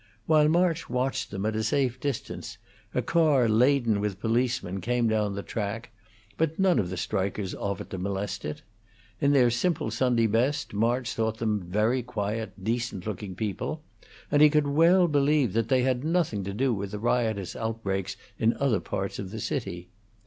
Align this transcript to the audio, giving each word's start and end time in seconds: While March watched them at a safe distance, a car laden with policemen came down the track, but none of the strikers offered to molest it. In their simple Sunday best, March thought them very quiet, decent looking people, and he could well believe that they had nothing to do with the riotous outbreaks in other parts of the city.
While 0.25 0.47
March 0.49 0.89
watched 0.89 1.29
them 1.29 1.45
at 1.45 1.55
a 1.55 1.61
safe 1.63 1.99
distance, 1.99 2.57
a 2.95 3.03
car 3.03 3.47
laden 3.47 3.99
with 3.99 4.19
policemen 4.19 4.81
came 4.81 5.07
down 5.07 5.35
the 5.35 5.43
track, 5.43 5.91
but 6.37 6.57
none 6.57 6.79
of 6.79 6.89
the 6.89 6.97
strikers 6.97 7.53
offered 7.53 7.91
to 7.91 7.99
molest 7.99 8.43
it. 8.43 8.63
In 9.19 9.31
their 9.31 9.51
simple 9.51 9.91
Sunday 9.91 10.25
best, 10.25 10.73
March 10.73 11.13
thought 11.13 11.37
them 11.37 11.59
very 11.61 12.01
quiet, 12.01 12.63
decent 12.63 13.05
looking 13.05 13.35
people, 13.35 13.83
and 14.31 14.41
he 14.41 14.49
could 14.49 14.65
well 14.69 15.07
believe 15.07 15.53
that 15.53 15.67
they 15.67 15.83
had 15.83 16.03
nothing 16.03 16.43
to 16.45 16.53
do 16.55 16.73
with 16.73 16.89
the 16.89 16.97
riotous 16.99 17.55
outbreaks 17.55 18.17
in 18.39 18.57
other 18.57 18.79
parts 18.79 19.19
of 19.19 19.29
the 19.29 19.39
city. 19.39 19.91